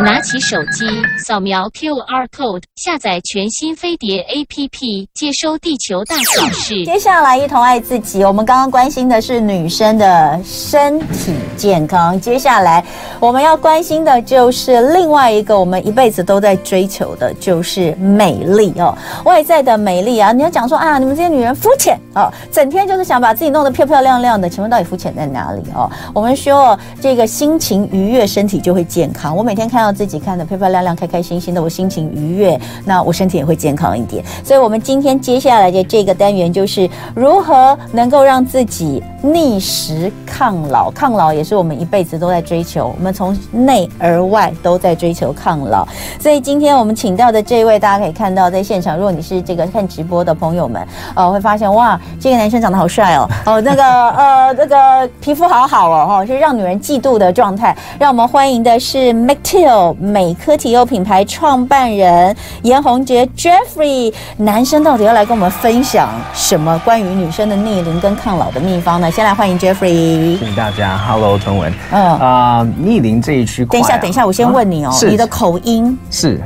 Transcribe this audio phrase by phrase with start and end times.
[0.00, 0.84] 拿起手机，
[1.24, 6.84] 扫描 QR code，下载全新飞碟 APP，接收地球大小事。
[6.84, 12.84] 接下来一同爱自己，我们刚刚关心的是女生的身体健康，接下来
[13.18, 20.32] 我们要关心的就是另外一个我们一辈子都在追求的，就是美丽哦，外在的美丽啊。
[20.32, 25.90] 你要讲说啊，你们这些女人肤浅哦，整天就是想把自己弄得漂漂亮亮的，请问到底肤浅在哪里哦？
[26.12, 29.34] 我们说这个心情愉悦，身体就会健康。
[29.34, 34.24] 我每天看到让自己看得漂漂亮亮、开开心心的，我心情愉悦，那我身体也会健康一点。
[34.42, 40.90] 所以，我们今天接下来的这个单元就是如何能够让自己逆时抗老。
[40.90, 45.86] 抗老也是我们一辈子都在追求，我们从内而外都在追求抗老。
[46.18, 50.84] 所以，今天我们请到的这位，大家可以看到在现场，如果你是这个看直播的朋友们，
[51.14, 57.76] 呃，会发现哇，这个男生长得好帅哦，哦，那个呃，这个皮肤好好哦，哈，是让女人嫉妒的状态。
[58.00, 59.75] 让我们欢迎的是 McTill。
[60.00, 69.10] 美科体优品牌创办人严宏杰 Jeffrey，男生到底要来跟我们分享什么关于女生的逆龄跟抗老的秘方呢？
[69.10, 72.02] 先来欢迎 Jeffrey，谢谢大家，Hello 陈文，嗯。
[72.18, 76.40] 啊、呃，逆龄这一区、啊，等一下，等一下，我先问你哦，啊、你的口音是，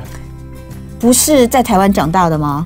[0.99, 2.65] 不是在台湾长大的吗？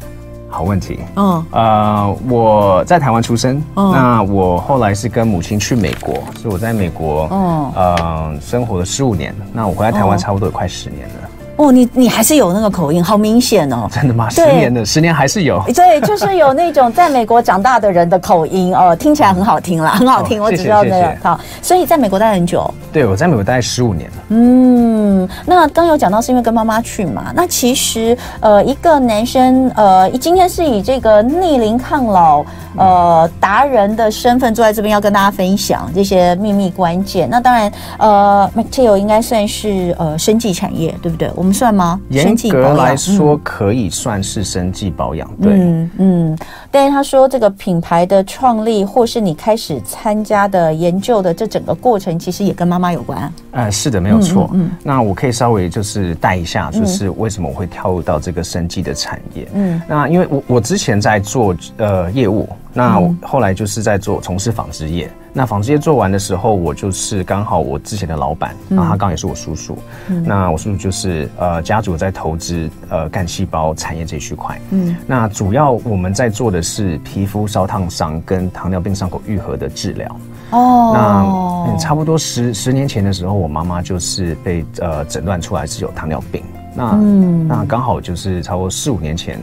[0.54, 1.00] 好问题。
[1.16, 9.34] 嗯，呃，我在台湾出生，嗯，那我后来是跟母亲去美国，所以我在美国，嗯，呃，生活了十五年。
[9.52, 11.14] 那我回来台湾差不多有快十年了。
[11.56, 13.88] 哦，你你还是有那个口音，好明显哦！
[13.92, 14.28] 真的吗？
[14.28, 15.62] 十年的，十年还是有。
[15.74, 20.42] 对，就是有那种在美国长大的人的口音哦，听起来很好听啦，很好听。
[20.42, 21.16] 我只知道那个。
[21.22, 22.68] 好，所以在美国待很久。
[22.92, 24.16] 对，我在美国待十五年了。
[24.30, 27.32] 嗯，那刚有讲到是因为跟妈妈去嘛？
[27.34, 32.44] 那其实呃，一个男生呃，今天是以这个逆龄抗老
[32.76, 37.28] 呃达人的身份坐在这边，要跟大家分享这些秘密关键。
[37.30, 41.30] 那当然呃，Mactill 应该算是呃生技产业，对不对？
[41.34, 42.00] 我们算吗？
[42.08, 45.30] 严格来说，可以算是生计保养。
[45.40, 46.38] 对，嗯嗯。
[46.70, 53.32] 但是他说，这个品牌的创立，或是你开始参加的研究的这整个过程，其实也跟妈妈有关。
[53.52, 54.50] 呃，是的，没有错。
[54.54, 59.46] 嗯，那我可以稍微就是带一下，就是为什么我会跳入到这个生计的产业。
[59.54, 65.10] 嗯，那因为我我之前在做呃业务，那后来就是在做从事纺织业。
[65.32, 69.76] 那纺织业做完的时候，我就是刚好我之前的老板，然后他刚好也是我叔叔。
[70.08, 74.60] 嗯、那我叔叔就是呃家族在投资呃干细胞产业这一区块。
[74.70, 80.16] 嗯，那主要我们在做的是皮肤烧烫伤跟糖尿病伤口愈合的治疗。
[80.50, 86.42] 哦，那、嗯、差不多十十年前的时候，我妈妈就是被呃诊断出来是有糖尿病。
[86.76, 89.40] 那、嗯、那刚好就是差不多四五年前，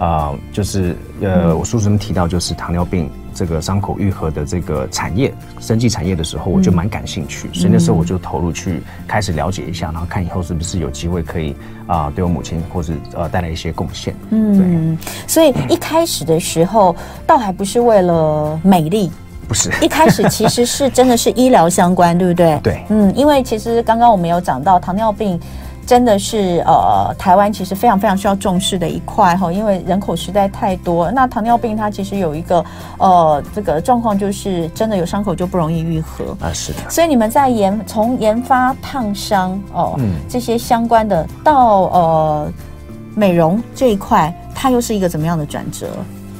[0.00, 3.08] 啊、呃，就是呃我叔叔们提到就是糖尿病。
[3.32, 11.52] 这个伤口愈合的这个产业，生技产业的时候，我就蛮感兴趣，嗯、所以那时候我就投入去开始了解一下，然后看以后是不是有机会可以
[11.86, 14.12] 啊、呃，对我母亲或者呃带来一些贡献。
[14.30, 15.06] 嗯，对。
[15.28, 16.94] 所以一开始的时候，
[17.24, 19.08] 倒还不是为了美丽，
[19.46, 19.70] 不是。
[19.80, 22.58] 一开始其实是真的是医疗相关，对不对？
[22.64, 22.84] 对。
[22.88, 25.40] 嗯，因为其实刚刚我们有讲到糖尿病。
[25.90, 31.10] 真的是呃，台湾其实非常非常需要重视的一块哈，因为人口实在太多。
[31.10, 32.64] 那糖尿病它其实有一个
[32.98, 36.88] 呃这个状况，就是真的有伤口就不容易愈合啊，是的。
[36.88, 42.52] 所以你们在研从研发烫伤哦、呃嗯、这些相关的到呃
[43.16, 45.88] 美容这一块，它又是一个怎么样的转折？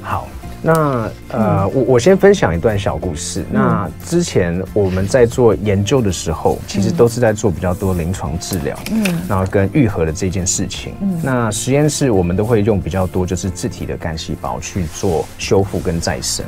[0.01, 0.29] 好。
[0.63, 3.41] 那呃，我我先分享一段小故事。
[3.41, 10.95] 嗯、那之前我们在做研究的时候，其实都是在做比较多临床治疗，嗯，然后跟愈合的这件事情。
[11.01, 16.45] 嗯，那实验室我们都会用比较多就是自体的干细胞去做修复跟再生。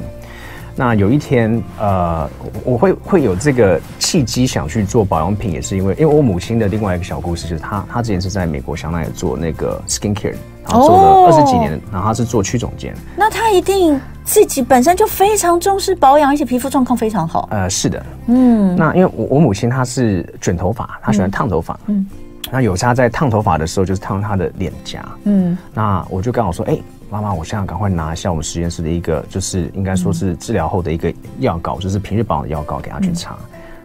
[0.74, 2.28] 那有一天，呃，
[2.64, 10.34] 我会会有这个契机想去做保养品，也是因为因为我母亲的另外一个小故事，就是她她之前是在美国香奈儿做那个 skin care。
[10.64, 12.94] 然后做了二十几年，然后他是做区总监。
[13.16, 17.48] 那他一定自己本身就非常重视保养，而且皮肤状况非常好。
[17.50, 18.76] 呃，是的，嗯。
[18.76, 22.06] 那因为我我母亲她是卷头发，她喜欢烫头发，嗯。
[22.50, 25.56] 那有她在烫头发的时候，就是烫她的脸颊，嗯。
[25.74, 26.78] 那我就刚好说，哎，
[27.10, 33.36] 妈妈，我现在赶快拿一下我们实验室的一个，就是应该说是治疗后的一个药膏，就是平日保养的药膏，给她去擦。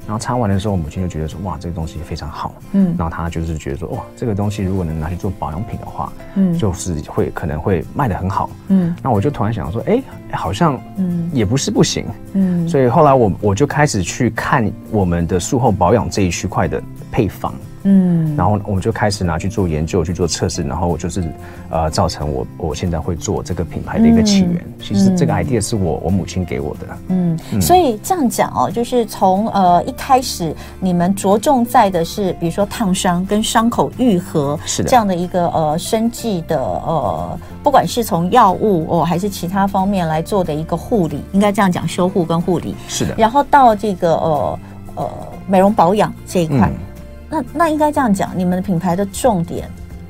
[0.07, 10.01] 然后擦完的时候，我母亲就觉得说，哇，这个东西非常好，嗯，然后她就是觉得说，哇，这个东西如果能拿去做保养品的话，嗯，就是会可能会卖得很好，嗯，那我就突然想说，哎，
[10.31, 16.81] 好像，嗯，也不是不行，嗯，所以后来我我就开始去看我们的术后保养这一区块的
[17.11, 17.53] 配方，
[17.89, 21.23] 嗯，然后我们就开始拿去做研究，去做测试，然后就是
[21.69, 24.55] 呃造成我我现在会做这个品牌的一个起源。
[24.55, 26.87] 嗯、其实这个 idea 是我我母亲给我的。
[27.07, 43.15] 嗯，嗯所以这样讲哦，就是从呃一开始你们着重在的是，比如说烫伤跟伤口愈合是的这样的一个呃生计的呃，不管是从药物哦还是其他方面来做的一个护理，应该这样讲，修护跟护理是的。
[43.17, 44.59] 然后到这个呃
[44.95, 45.09] 呃
[45.47, 46.67] 美容保养这一块。
[46.67, 46.86] 嗯
[47.29, 49.69] 那那应该这样讲，你们的品牌的重点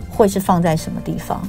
[0.10, 1.42] 会是放在什么地方？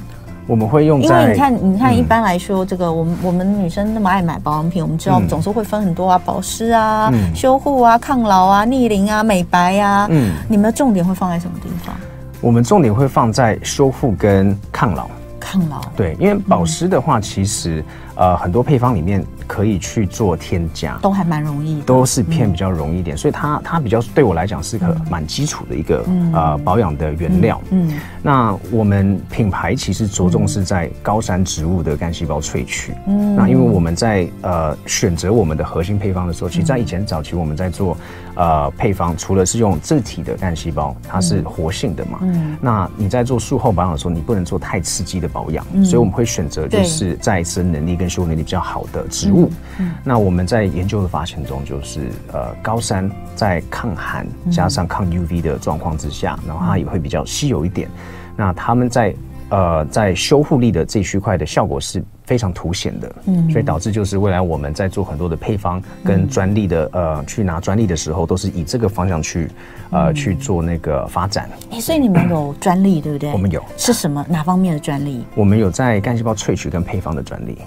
[0.47, 10.07] 我们会用，因为你看，你看，一般来说，嗯、这个我们我们女生那么爱买保养品，我们知道总是会分很多啊，保湿啊、嗯、修护啊、抗老啊、逆龄啊、美白啊。
[10.09, 11.93] 嗯，你们的重点会放在什么地方？
[12.41, 15.07] 我们重点会放在修护跟抗老。
[15.39, 15.81] 抗老。
[15.95, 17.83] 对，因为保湿的话，其实、
[18.15, 19.23] 嗯、呃很多配方里面。
[19.49, 27.59] 可以去做添加，都还蛮容易，都是偏比较容易一点，嗯、所以它它比较对我来讲是个蛮基础的一个、嗯、呃保养的原料。
[27.71, 32.93] 嗯，嗯那我们品牌其实着重是在高山植物的干细胞萃取。
[33.07, 37.97] 嗯，那因为我们在呃选择我们的核心配方的时候，其实在以前早期我们在做
[38.35, 42.19] 呃配方，除了是用自体的干细胞，它是活性的嘛。
[42.21, 49.38] 嗯，那你在做术后保养的时候，你不能做太刺激的保养，嗯、所以我们会选择就是再生能力跟修复能力比较好的植物。
[49.77, 57.87] 嗯，那我们在研究的发现中，就是呃，高山在抗寒加上抗 UV 的状况之下，然后它也会比较稀有一点。
[58.35, 59.13] 那他们在
[59.49, 69.49] 呃在修护力的这一区块的效果是非常凸显的，嗯，所以导致就是未来我们在做很多的配方跟专利的呃去拿专利的时候，都是以这个方向去
[69.89, 71.49] 呃去做那个发展。
[71.71, 73.31] 哎，所以你们有专利对不对？
[73.33, 75.25] 我们有，是什么哪方面的专利？
[75.35, 77.57] 我们有在干细胞萃取跟配方的专利。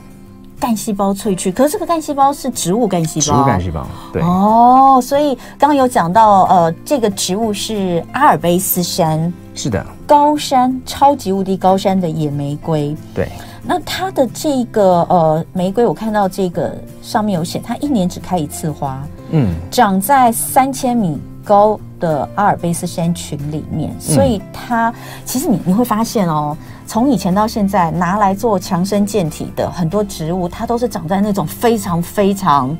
[0.72, 4.22] 干细胞萃取，可是这个干细胞是植物干细胞，植物干细胞，对。
[4.22, 13.28] 哦，所以刚刚有讲到，呃，这个植物是阿尔卑斯山，是的，高山超级无敌高山的野玫瑰，对，
[13.62, 24.94] 那它的这个呃玫瑰，我看到这个上面有写，它一年只开一次花，嗯，长在三千米高的阿尔卑斯山群里面，所以它、嗯、
[25.26, 26.56] 其实你你会发现哦。
[26.92, 32.76] 从以前到现在，拿来做强身健体的很多植物，它都是长在那种非常非常，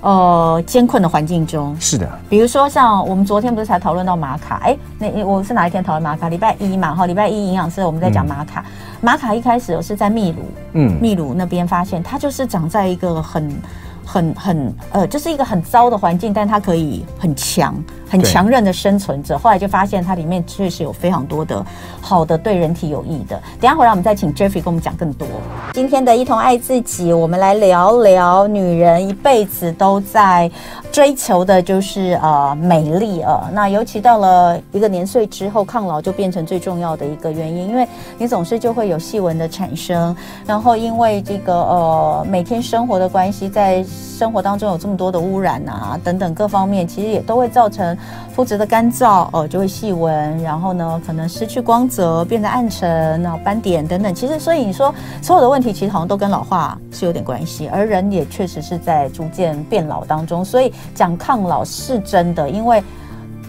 [0.00, 1.72] 呃，艰困的环境中。
[1.78, 4.56] 是的，比如说像我们昨天不是才讨论到玛卡？
[4.64, 6.28] 哎，那我是哪一天讨论玛卡？
[6.28, 8.60] 礼拜一嘛，哈，礼拜一营养师我们在讲玛卡。
[8.60, 8.66] 嗯、
[9.00, 10.38] 玛卡一开始我是在秘鲁，
[10.72, 13.48] 嗯，秘鲁那边发现它就是长在一个很。
[14.06, 17.74] 很很呃，就是一个很糟的环境，但它可以很强、
[18.14, 19.36] 很强韧的生存者。
[19.36, 21.64] 后来就发现它里面确实有非常多的
[22.00, 23.40] 好的、对人体有益的。
[23.60, 25.26] 等下回来我们再请 Jeffrey 跟我们讲更多。
[25.72, 30.48] 今天的一同爱自己，我们来聊聊女人一辈子都在
[30.92, 33.50] 追求的就是呃美丽呃。
[33.52, 37.84] 那尤其到了一个年岁之后，抗老就变成最重要的一个原因，因为
[38.16, 40.14] 你总是就会有细纹的产生，
[40.46, 43.84] 然后因为这个呃每天生活的关系在。
[44.14, 47.98] 生活当中有这么多的污染啊，等等各方面，其实也都会造成
[48.34, 54.14] 肤质的干燥，哦，就会细纹，然后呢，可能失去光泽，变得暗沉，然后斑点等等。
[54.14, 60.44] 其实，所以你说所有的问题，其实好像都跟老化是有点关系，而人也确实是在逐渐变老当中。
[60.44, 62.82] 所以讲抗老是真的，因为。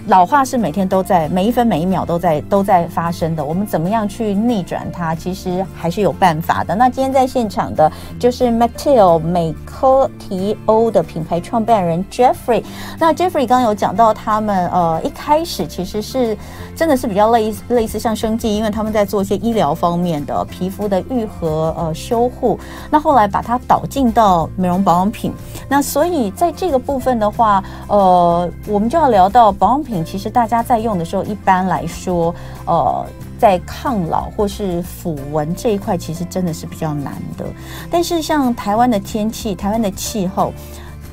[0.07, 3.43] 老化是每天都在，每一分每一秒都在都在发生的。
[3.43, 5.15] 我们怎么样去逆转它？
[5.15, 6.75] 其实还是有办法的。
[6.75, 12.63] 那今天在现场的就是 McTill 美科提欧的品牌创办人 Jeffrey。
[12.99, 16.37] 那 Jeffrey 刚刚有讲到，他们呃一开始其实是
[16.75, 22.59] 真的是比较类类似像生技，因为他们在做一些医疗方面的皮肤的愈合呃修护。
[22.91, 25.33] 那后来把它导进到美容保养品。
[25.67, 29.94] 那所以在这个部分的话，呃，我们就要聊到保养品。
[30.03, 32.33] 其实大家在用的时候，一般来说，
[32.65, 33.05] 呃，
[33.37, 37.45] 在抗老或是抚纹这一块，其实真的是比较难的。
[37.89, 40.51] 但是像台湾的天气、台湾的气候，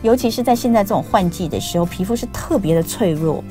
[0.03, 3.45] 尤其是在现在这种换季的时候，皮肤是特别的脆弱。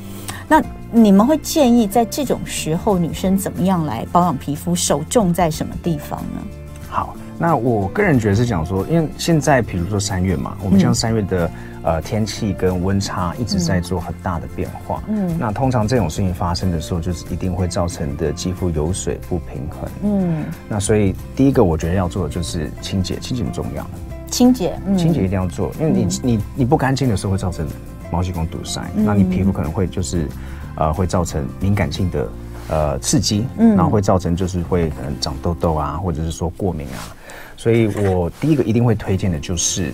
[0.47, 0.61] 那
[0.91, 4.75] 你们会建议在这种时候，女生怎么样来保养皮肤？
[4.75, 6.41] 首重在什么地方呢？
[6.89, 11.49] 好，那我个人觉得是讲说，因为现在比如说三月嘛，我们像三月的。
[11.83, 15.01] 呃，天气跟温差一直在做很大的变化。
[15.07, 19.89] 嗯，那通常这种事情发生的时候，就是一定会造成的肌肤油水不平衡。
[20.03, 23.83] 嗯，那所以第一个我觉得要做的就是清洁，清洁很重要。
[24.29, 27.67] 清洁，嗯、清洁一定要做，因为你、嗯、你你不干净的时候会造成
[28.11, 30.27] 毛细孔堵塞，嗯、那你皮肤可能会就是
[30.75, 32.29] 呃会造成敏感性的
[32.69, 37.09] 呃刺激，嗯，然后会造成就是会可能长痘痘啊，或者是说过敏啊。
[37.57, 39.91] 所以我第一个一定会推荐的就是。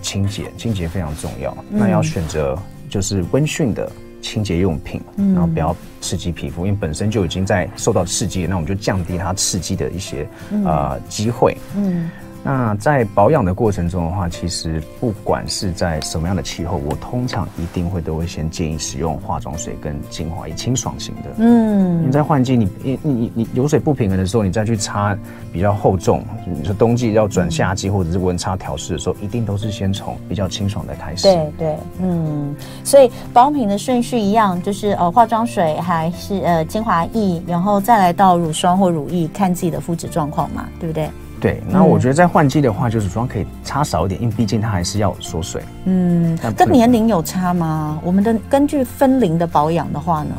[0.00, 1.56] 清洁，清洁非常重要。
[1.70, 3.90] 那要选择就是温驯的
[4.20, 10.28] 清洁用品，然后不要刺激皮肤，因为本身就已经在受到刺激，那我们就降低它刺激的一些
[10.64, 11.56] 呃机会。
[11.76, 12.10] 嗯。
[12.42, 21.30] 那在保养的过程中的话，其实不管是在什么样的气候，我通常一定会都会先建议使用化妆水跟精华液，清爽型的。
[21.36, 25.14] 嗯，你在换季，你你你你油水不平衡的时候，你再去擦
[25.52, 31.24] 比较厚重，你说冬季要转夏季或者是温差调试的时候，一定都是先从比较清爽的开始。
[31.24, 41.10] 对对，嗯，所以保养品的顺序一样，就是呃化妆水还是呃精华液，然后再来到乳霜或乳液，看自己的肤质状况嘛，对不对？
[41.40, 45.62] 对，那我觉得在换季的话，就是乳霜可以擦少一点，因为毕竟它还是要锁水。
[45.86, 47.98] 嗯，跟年龄有差吗？
[48.04, 50.34] 我们的根据分龄的保养的话呢？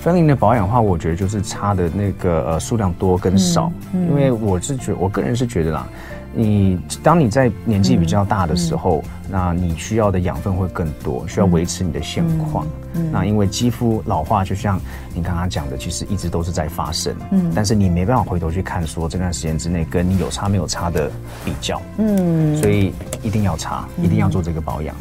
[0.00, 5.86] 分龄的保养的话，我觉得就是擦的那个呃数量多跟少，嗯嗯、因为我是觉我个人是觉得啦。
[6.38, 12.64] 你当你在年纪比较大的时候，那你需要的养分会更多，需要维持你的现况。
[13.10, 14.80] 那因为肌肤老化，就像
[15.12, 17.12] 你刚刚讲的，其实一直都是在发生。
[17.32, 21.10] 嗯，但是你没办法回头去看说这段时间之内跟你有差没有差的
[21.44, 21.82] 比较。
[21.98, 24.94] 嗯，所以一定要查，一定要做这个保养。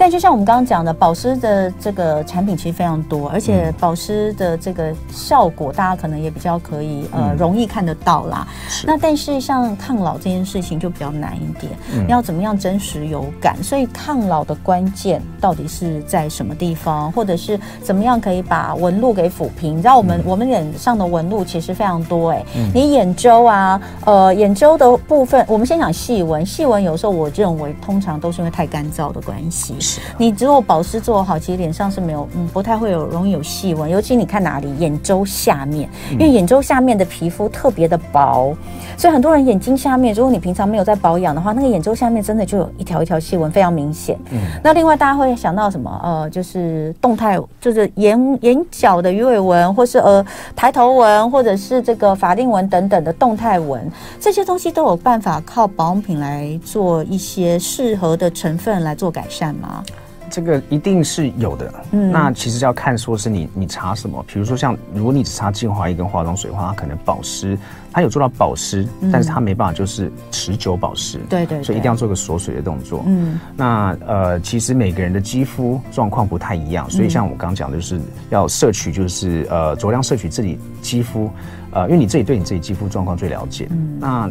[0.00, 8.48] 但就像我们刚刚讲的，保湿的这个产品其实非常多，而且保湿的这个效果，大家可能也比较可以呃容易看得到啦。
[8.86, 13.62] 那但是像抗老这件事情就比较难一点，嗯、要怎么样真实有感？
[13.62, 19.76] 所以抗老的关键到底是在什么地方，或者是怎么样可以把纹路给抚平？
[19.76, 22.42] 你知道我们、嗯、我们脸上的纹路其实非常多哎、
[22.72, 29.74] 你眼周啊，呃眼周的部分，我们先讲细纹，细纹有时候我认为通常都是因为太干燥的关系。
[30.18, 33.88] 你只有保湿做好，其实脸上是没有，嗯，不太会有容易有细纹。
[33.88, 38.54] 尤其你看哪里，眼周下面，因为眼周下面的皮肤特别的薄，
[38.96, 44.18] 所以很多人眼睛下面，如果你平常没有在保养的话，那个眼周下面真的就有一条一条细纹，非常明显。
[44.30, 46.00] 嗯，那另外大家会想到什么？
[46.02, 59.84] 呃，就是动态，就是眼眼角的鱼尾纹，或是呃抬头纹，或者是这个法令纹等等的动态纹，这些东西都有办法靠保养品来做一些适合的成分来做改善吗？
[60.32, 67.58] 这个一定是有的，嗯，那其实要看说是你你擦什么，比如说像如果你只擦精华液跟化妆水的话，它可能保湿，
[67.92, 81.28] 它有做到保湿，嗯、但是它没办法就是持久保湿，对，对对，所以一定要做个锁水的动作，嗯，那呃其实每个人的肌肤状况不太一样，所以像我刚刚讲的就是要摄取就是呃酌量摄取自己肌肤，
[81.72, 84.30] 呃因为你自己对你自己肌肤状况最了解，嗯，那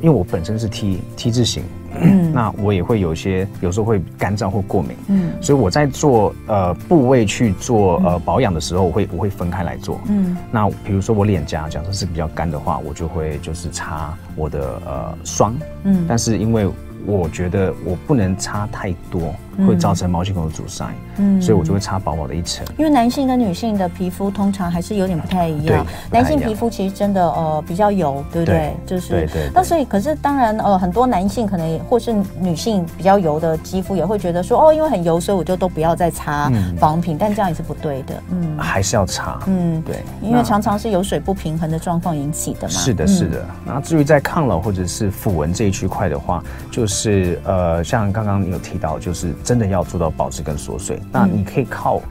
[0.00, 1.62] 因为我本身是 T T 字型。
[1.98, 15.54] 嗯，那我也会有一些，有时候会干燥或过敏，嗯，所以我在做呃部位去做呃保养的时候，我会我会分开来做，嗯，那比如说我脸颊假设是比较干的话，我就会就是擦我的呃霜，
[15.84, 16.68] 嗯，但是因为
[17.06, 19.34] 我觉得我不能擦太多。
[19.66, 20.84] 会造成毛细孔的阻塞，
[21.18, 22.66] 嗯，所以我就会擦薄薄的一层。
[22.76, 25.84] 因为男性跟女性的皮肤通常还是有点不太一样。
[25.84, 28.76] 对，男性皮肤其实真的呃比较油，对不对？
[28.84, 29.50] 就是对对。
[29.54, 37.16] 那所以，可是当然呃，很多男性可能或是女性比较油的肌肤也会觉得说哦，因为很油，所以我就都不要再擦保养品。
[37.18, 42.68] 但这样也是不对的，嗯，还是要擦，嗯，对，因为常常是油水不平衡的状况引起的嘛。
[42.68, 43.42] 是的，是的。
[43.64, 49.34] 那至于在抗老或者是抚纹这一区块的话，就是呃，像刚刚你有提到，就是。
[49.46, 52.02] 真的要做到保湿跟锁水，那你可以靠。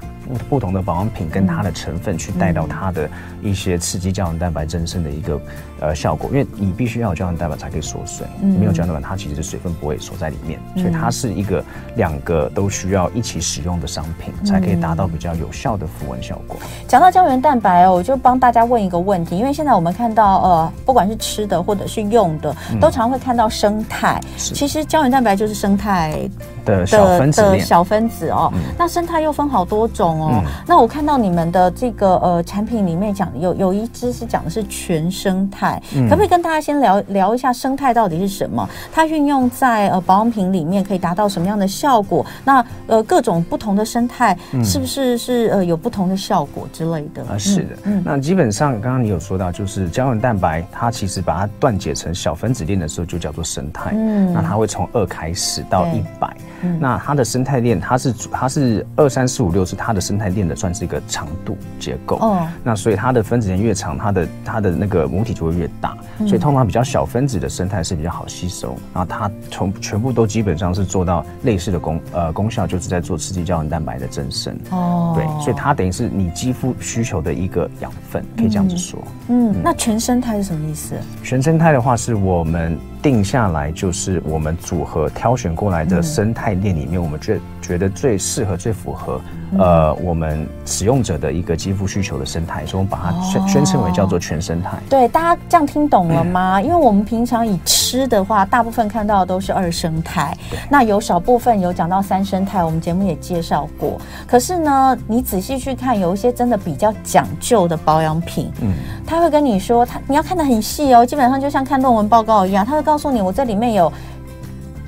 [0.50, 3.08] 不同的保养品跟它的成分去带到它的
[3.44, 5.40] 一些刺激胶原蛋白增生的一个
[5.80, 11.64] 呃效果，因为你必须要有胶原蛋白才可以锁水，没有胶原蛋白它其实水分不会锁在里面，所以它是一个
[11.96, 16.58] 两个都需要一起使用的商品，才可以达到比较有效的抚纹效果。
[16.88, 22.52] 讲到胶原蛋白哦，我就帮大家问一个问题，因为现在我们看到呃，不管是吃的或者是用的，
[22.82, 24.20] 都常会看到生态。
[24.38, 26.28] 其实胶原蛋白就是胜肽
[26.66, 28.52] 的小分子的小分子哦。
[28.78, 30.20] 那生态又分好多种。
[30.20, 38.68] 哦，嗯、那我看到你们的这个呃产品里面讲有有一支是讲的是全生态，嗯、可不可以跟大家先聊聊一下生态到底是什么？
[38.92, 42.26] 它运用在呃保养品里面可以达到什么样的效果？
[42.44, 47.22] 那呃各种不同的生态是不是是呃有不同的效果之类的？
[47.24, 56.36] 啊、嗯，是的，嗯，那基本上刚刚你有说到，就是胶原蛋白它其实把它断解成小分子链的时候就叫做生态，嗯，那它会从二开始到一百。
[56.80, 62.48] 那它的生态链，它是它是二三四五六是它的生态链的算是一个长度结构哦。
[62.64, 65.96] 那所以它的分子链越长，它的它的那个母体就会越大。
[66.20, 68.76] 所以通常比较小分子的生态是比较好吸收。
[68.94, 75.14] 然后它从全部都基本上是做到类似的功呃功效，就是在做刺激胶原蛋白的增生哦。
[75.16, 79.00] 对，所以它等于是你肌肤需求的一个养分，可以这样子说。
[79.28, 80.96] 嗯，那全生态是什么意思？
[81.24, 82.78] 全生态的话是我们。
[83.06, 89.22] 定下来就是我们组合挑选过来的生态链里面，我们觉觉得最适合、最符合
[89.58, 94.78] 呃我们使用者的一个肌肤需求的生态，所以我们把它宣宣称为叫做全生态。
[94.90, 96.60] 对，大家这样听懂了吗？
[96.64, 100.36] 因为我们平常以吃的话，大部分看到的都是二生态，
[100.70, 104.00] 那有少部分有讲到三生态，我们节目也介绍过。
[104.28, 108.74] 可是呢，你仔细去看，有一些真的比较讲究的保养品，嗯，
[109.06, 113.92] 他会跟你说，他你要看得很细哦，基本上就像看论文报告一样，他会告诉你，我这里面有。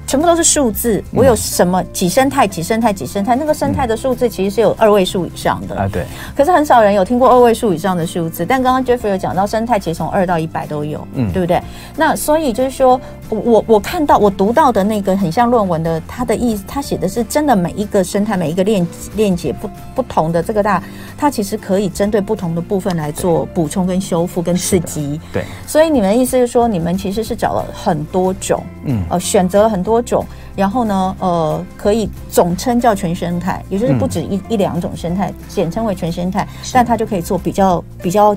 [0.08, 5.90] 全部都是数字，我有什么几生态、几生态、几生态，那个生态的数字其实是有二位数以上的啊。
[5.92, 6.06] 对。
[6.34, 11.62] 可是很少人有听过二位数以上的数字，但刚刚 Jeffrey 有讲到生态其实从二到一百都有，嗯，对不对？
[11.98, 18.88] 那所以就是说我我看到我读到的那个很像论文的，他的意思，他写的是真的每一个生态每一个链
[19.18, 20.82] 链接不不同的这个大，
[21.18, 25.20] 它其实可以针对不同的部分来做补充跟修复跟刺激。
[25.34, 25.44] 对。
[25.66, 29.97] 所以你们的意思是说，你们其实是找了很多种，嗯，呃，选择了很多。
[29.98, 30.24] 多种，
[30.56, 38.36] 然后呢，呃，可以总称叫全生态，也就是不止一、嗯、一两种生态，简称为全生态，但它就可以做比较比较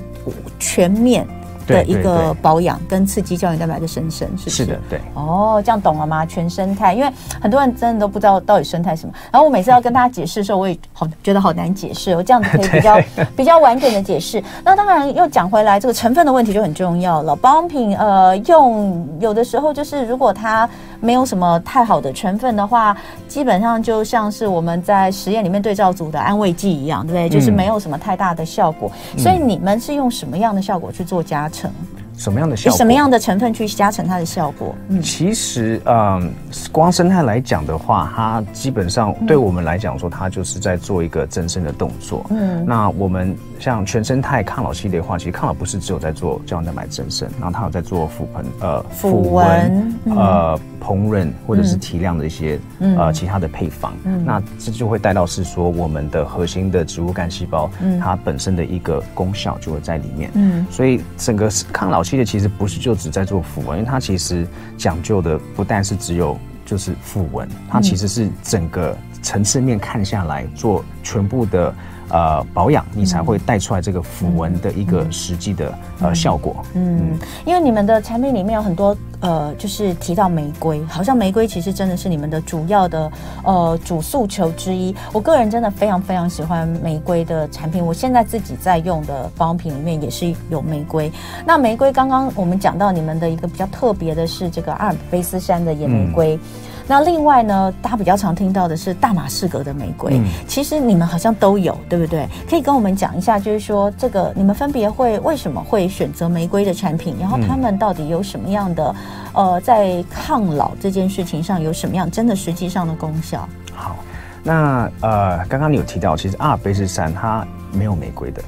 [0.58, 1.26] 全面。
[1.66, 4.50] 的一个保养跟刺激胶原蛋白的生成，是不是？
[4.50, 5.00] 是的，对。
[5.14, 6.26] 哦，这样懂了吗？
[6.26, 7.08] 全生态，因为
[7.40, 9.14] 很多人真的都不知道到底生态什么。
[9.30, 12.16] 然后我每次要跟大家解释的时候，我也好觉得好难解释。
[12.16, 13.00] 我这样子可以 比较
[13.36, 14.42] 比较完整的解释。
[14.64, 17.36] 那当然又讲回来，这个成分的问题就很重要了。
[17.36, 20.68] 保养品呃，用有的时候就是如果它
[21.00, 27.28] 没有什么太好的成分的话，基本上就像是我们在实验里面对照组的安慰剂一样，对不对？
[27.28, 28.90] 就是没有什么太大的效果。
[29.14, 31.70] 嗯、所以你们是用什么样的效果去做加成？
[32.16, 32.76] 什么样的效果？
[32.76, 34.74] 什么样的成分去加成它的效果？
[34.88, 36.30] 嗯，其实，嗯，
[36.70, 42.26] 光生态来讲的话，它基本上对我们来讲说，它就是在做一个增生的动作。
[42.28, 53.92] 嗯，那我们像全生态抗老系列的话，其实抗老不是只有在做胶原蛋白增生，然后它有在做抚盆、呃抚纹、呃膨润或者是提亮的一些呃其他的配方。
[54.04, 60.30] 嗯，那这就会带到是说我们的核心的植物干细胞，它本身的一个功效就会在里面。
[60.34, 64.46] 嗯，所以整个抗老系列其实不是就只在做抚纹，因为它其实
[64.78, 71.74] 讲究的不但是只有就是抚纹，它其实是整个层次面看下来做全部的。
[72.10, 75.68] 呃，保养你才会带出来这个符文的一个实际的、
[76.00, 76.56] 嗯、呃效果。
[76.74, 83.12] 嗯，因为你们的产品里面有很多呃，就是提到玫瑰，好像玫瑰其实真的是你们的主要的
[83.44, 84.94] 呃主诉求之一。
[85.12, 91.12] 我个人真的非常非常喜欢玫瑰的产品，我现在自己在用的保养品里面也是有玫瑰。
[91.46, 96.36] 那玫瑰刚刚我们讲到你们的一个比较特别的是这个阿尔卑斯山的野玫瑰。
[96.36, 96.40] 嗯
[96.86, 100.18] 那另外呢，大家比较常听到的是大马士革的玫瑰。
[100.18, 102.28] 嗯，其实你们好像都有，对不对？
[102.48, 108.94] 可以跟我们讲一下，就是说这个你们分别会为什么会选择玫瑰的产品，然后他们到底有什么样的
[109.32, 113.48] 呃，在抗老这件事情上有什么样真的实际上的功效？
[113.72, 113.96] 好，
[114.42, 118.42] 那呃，刚刚你有提到，其实阿尔卑斯山它没有玫瑰的。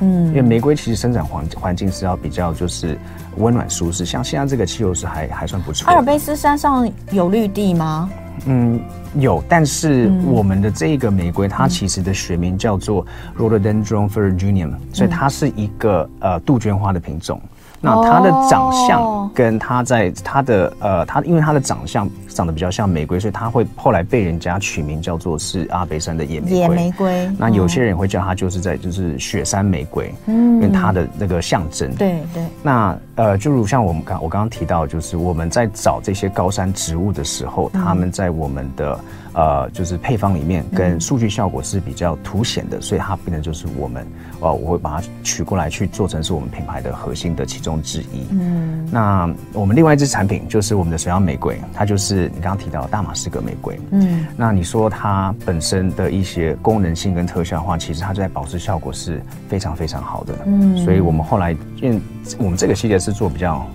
[0.00, 2.98] 嗯，因为玫瑰其实生长环环境是要比较就是
[3.36, 5.88] 温暖舒适，像现在这个气候是还还算不错。
[5.88, 8.10] 阿尔卑斯山上有绿地吗？
[8.46, 8.80] 嗯，
[9.16, 13.04] 有，但是我们的这个玫瑰，它其实的学名叫做
[13.38, 17.38] Rhododendron Ferruginum，所以它是一个呃杜鹃花的品种。
[17.80, 26.58] 那它的长相跟它在它的呃，它因为它的长相长得比较像玫瑰，所以它会后来被人家取名叫做是阿尔卑山的野玫瑰。
[26.58, 27.30] 野玫瑰。
[27.38, 31.94] 那有些人会叫它就是在就是雪山玫瑰，嗯，因为它的那个象征。
[31.94, 32.44] 对对。
[32.62, 39.00] 那呃，就如像我们刚我刚刚提到，就是我们在找这些高山植物的时候，他们在我们的
[39.32, 44.06] 呃就是配方里面跟数据效果是比较凸显的，所以它变成就是我们。
[44.42, 48.26] 哦，我会把它取过来去做成是我们品牌的核心的其中之一。
[48.30, 53.78] 嗯，那我们另外一支产品就是我们的水漾玫瑰，它就是你刚刚提到的大马士革玫瑰。
[53.90, 60.34] 嗯，那你说它本身的一些功能性跟特效的话，其实它在保湿效果是非常非常好的。
[60.46, 61.52] 嗯，所以我们后来
[61.82, 62.00] 因为
[62.38, 63.66] 我们这个系列是做比较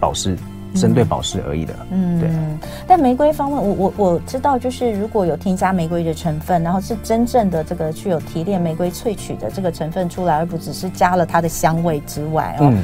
[0.00, 0.36] 保湿。
[0.74, 2.28] 针对保湿而已的，嗯，对。
[2.84, 12.82] 但玫瑰方面，我我我知道，就是如果有添加玫瑰的成分，然后是真正的这个具有提炼玫瑰萃取的这个成分出来，而不只是加了它的香味之外哦，嗯，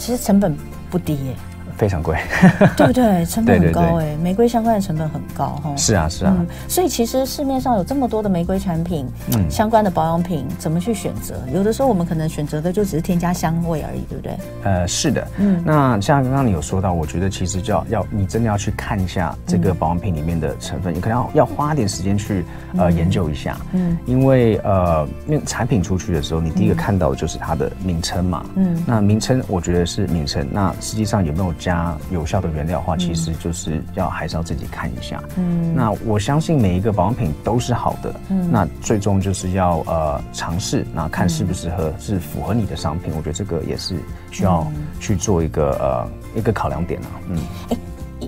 [0.00, 0.56] 其实成本
[0.90, 1.36] 不低耶。
[1.80, 2.18] 非常贵，
[2.76, 3.24] 对不对？
[3.24, 5.74] 成本很高哎、欸，玫瑰相关的成本很高哈。
[5.78, 6.46] 是啊，是啊、嗯。
[6.68, 11.36] 所以其实市面上有这么多的玫瑰产品，嗯，相关的保养品，怎么去选择？
[11.54, 14.36] 有的时候我们可能选择的就只是添加香味而已，对不对？
[14.64, 15.26] 呃，是的。
[15.38, 22.44] 嗯，那像刚刚你有说到，我觉得其实就要要你真的要去看一下这个保养品里面的成分，嗯、你可能要要花点时间去
[22.76, 23.56] 呃研究一下。
[23.72, 28.44] 嗯，因为呃，因为产品出去的时候，你第一个看到的就是它的名称嘛。
[28.56, 31.69] 嗯，那名称我觉得是名称，那实际上有没有加？
[31.70, 35.22] 家有效的原料的话，其实就是要还是要自己看一下。
[35.36, 38.14] 嗯，那我相信每一个保养品都是好的。
[38.28, 43.12] 嗯，那最终就是要呃尝试，那看适不适合，是符合你的商品。
[43.16, 43.94] 我觉得这个也是
[44.30, 44.66] 需要
[44.98, 47.08] 去做一个呃一个考量点啊。
[47.28, 47.38] 嗯。
[47.70, 47.78] 欸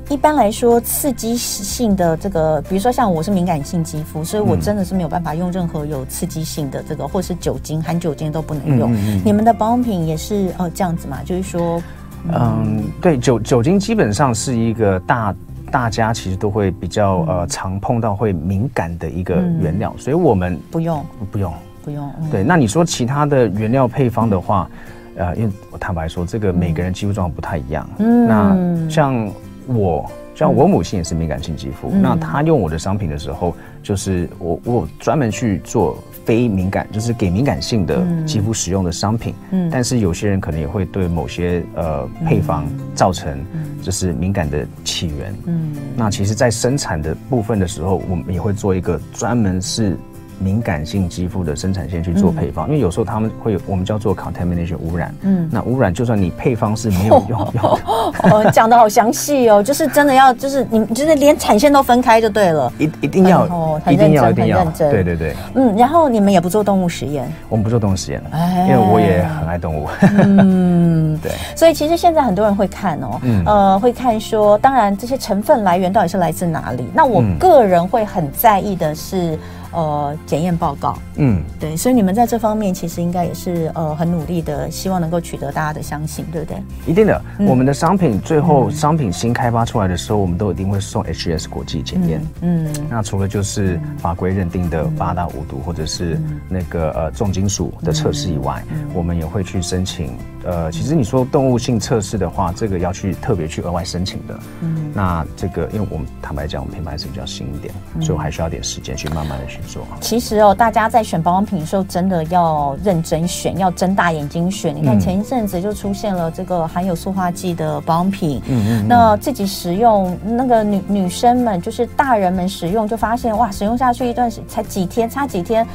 [0.08, 8.90] 一般来说，刺激性的这个，比如说像我是敏感性肌肤，所以我真的是没有办法用任何有刺激性的这个，或是酒精含酒精都不能用。
[8.92, 11.22] 嗯嗯嗯，你们的保养品也是哦这样子嘛？
[11.24, 11.80] 就是说，
[12.28, 15.34] 嗯，嗯对，酒酒精基本上是一个大
[15.70, 21.52] 大家其实都会比较呃常碰到会敏感的一个原料，嗯、所以我们不用不用
[21.84, 22.12] 不用。
[22.20, 24.68] 嗯、对，那你说其他的原料配方的话，
[25.16, 27.88] 呃，因为我坦白说，这个每个人肌肤状况不太一样。
[27.98, 29.30] 嗯，那像。
[29.68, 30.10] 我
[30.42, 39.36] 像我母亲也是敏感性肌肤，嗯、那她用我的商品的时候，就是我我专门去做非敏感，就是给敏感性的肌肤使用的商品。
[39.52, 43.38] 嗯，但是有些人可能也会对某些呃配方造成
[43.82, 45.32] 就是敏感的起源。
[45.46, 49.96] 嗯，那其实，在生产的部分的时候，我们也会做一个专门是。
[50.42, 55.14] 敏感性肌肤的生产线去做配方，嗯、因为有时候他们会有我们叫做 contamination 污染。
[55.22, 57.48] 嗯，那污染就算你配方是没有用，
[58.52, 76.88] 讲得好详细哦，就是真的要就是你就是连产线都分开就对了，一一定要哦，一定要一定要对对对，嗯，然后你们也不做动物实验，我们不做动物实验，哎，因为我也很爱动物，嗯， 对，所以其实现在很多人会看哦，嗯、呃，会看说，当然这些成分来源到底是来自哪里？
[76.92, 79.38] 那我个人会很在意的是。
[79.72, 86.62] 呃，检验报告，嗯，对，所以你们在这方面其实应该也是呃很努力的，希望能够取得大家的相信，对不对？
[86.86, 100.16] 一定的，嗯、我们的商品最后商品新开发出来的时候，我们都一定会送 HS 国际检验，嗯，嗯，那除了就是法规认定的八大无毒或者是那个呃重金属的测试以外，我们也会去申请。
[100.44, 104.38] 呃，其实你说动物性测试的话，这个要去特别去额外申请的。
[104.60, 109.82] 嗯，那这个因为我们坦白讲，我们品牌是比较新一点，嗯、所以我还需要点时间去慢慢的去做。
[110.00, 114.74] 其实哦，大家在选保养品的时候，真的要认真选，要睁大眼睛选。
[114.74, 125.66] 你看前一阵子就出现了这个含有塑化剂的保养品，嗯嗯，那自己使用，那个女女生们就是大人们使用，就发现哇，使用下去一段时才几天，差几天。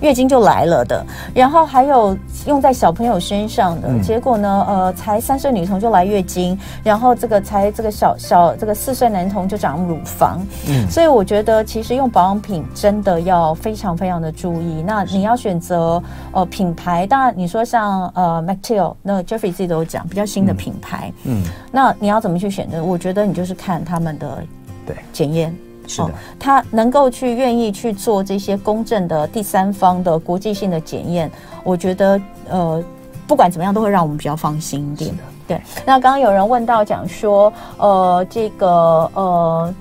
[0.00, 1.04] 月经就来了的，
[1.34, 14.82] 然后还有用在小朋友身上的，嗯、结果呢，呃，才三岁女童就来月经，然后这个才这个小小这个四岁男童就长乳房，嗯，所以我觉得其实用保养品真的要非常非常的注意。
[14.86, 22.84] 那你要选择呃品牌，当然你说像呃 Mactill 那 Jeffrey 自己都有讲比较新的品牌，嗯，嗯那你要怎么去选择？
[22.84, 24.42] 我觉得你就是看他们的
[24.86, 24.94] 对。
[25.12, 25.54] 检验。
[25.86, 31.30] 是的，哦，他能够去愿意去做这些公正的第三方的国际性的检验，
[31.64, 32.82] 我觉得呃，
[33.26, 35.14] 不管怎么样都会让我们比较放心一点。
[35.48, 38.68] 对，那刚刚有人问到讲说，呃，这个
[39.14, 39.74] 呃，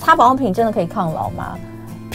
[0.00, 1.56] 擦保养品真的可以抗老吗？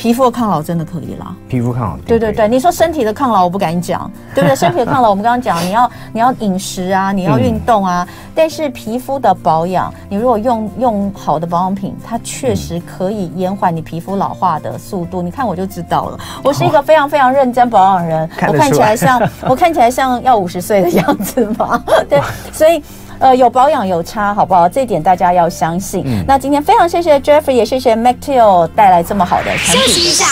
[0.01, 4.55] 皮肤的抗老真的可以啦，皮肤抗老，对对对，你说身体的抗老我不敢讲， 对不对？
[4.55, 15.21] 身体的抗老我们刚刚讲，你要你要饮食啊，你要运动啊，嗯、但是皮肤的保养，你如果用用好的保养品，它确实可以延缓你皮肤老化的速度。
[15.21, 21.79] 嗯、你看我就知道了，我是一个非常非常认真保养人，哦、我看起来像我看起来像要五十岁的样子吗？
[22.09, 22.19] 对，
[22.51, 22.81] 所以。
[23.21, 24.67] 呃，有保养有差，好不好？
[24.67, 26.03] 这一点大家要相信。
[26.05, 29.81] 嗯、那今天非常谢谢 Jeffrey，也谢谢 Mactill 带来这么好的产品。
[29.81, 30.25] 休息一下。